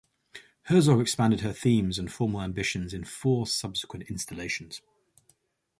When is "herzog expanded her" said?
0.63-1.53